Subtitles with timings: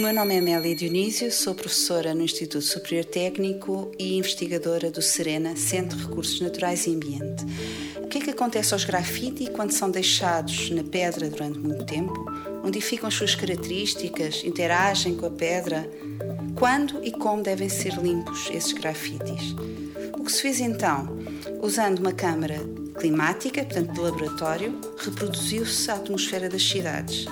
[0.00, 5.96] nome é Amélia Dionísio, sou professora no Instituto Superior Técnico e investigadora do Serena, Centro
[5.96, 7.44] de Recursos Naturais e Ambiente.
[8.02, 12.14] O que é que acontece aos grafite quando são deixados na pedra durante muito tempo?
[12.64, 15.88] Modificam as suas características, interagem com a pedra?
[16.56, 19.54] Quando e como devem ser limpos esses grafites?
[20.18, 21.18] O que se fez então?
[21.62, 22.58] Usando uma câmara
[22.98, 27.26] climática, portanto de laboratório, reproduziu-se a atmosfera das cidades.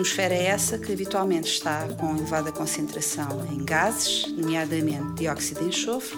[0.00, 6.16] Atmosfera é essa que habitualmente está com elevada concentração em gases, nomeadamente dióxido de enxofre,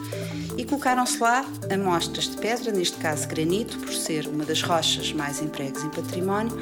[0.56, 5.42] e colocaram-se lá amostras de pedra, neste caso granito, por ser uma das rochas mais
[5.42, 6.56] empregues em património,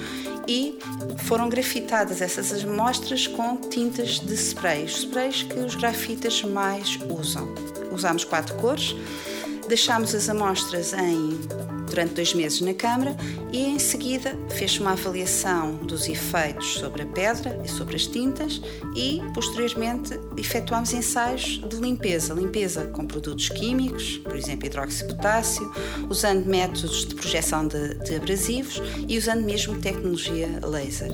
[0.48, 0.78] e
[1.24, 7.54] foram grafitadas essas amostras com tintas de sprays, sprays que os grafitas mais usam.
[7.92, 8.96] Usámos quatro cores,
[9.68, 11.38] deixámos as amostras em
[11.90, 13.16] durante dois meses na Câmara
[13.52, 18.62] e em seguida fez uma avaliação dos efeitos sobre a pedra e sobre as tintas
[18.94, 25.72] e posteriormente efetuámos ensaios de limpeza, limpeza com produtos químicos, por exemplo hidróxido de potássio,
[26.08, 31.10] usando métodos de projeção de, de abrasivos e usando mesmo tecnologia laser.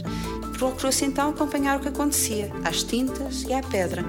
[0.58, 4.04] Procurou-se então acompanhar o que acontecia às tintas e à pedra.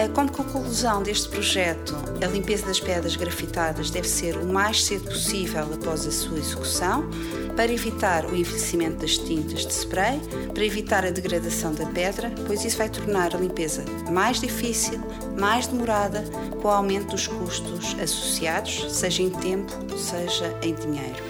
[0.00, 5.04] Eh, como conclusão deste projeto, a limpeza das pedras grafitadas deve ser o mais cedo
[5.04, 7.10] possível após a sua execução,
[7.54, 10.18] para evitar o envelhecimento das tintas de spray,
[10.54, 14.98] para evitar a degradação da pedra, pois isso vai tornar a limpeza mais difícil,
[15.38, 16.24] mais demorada,
[16.62, 21.29] com o aumento dos custos associados, seja em tempo, seja em dinheiro.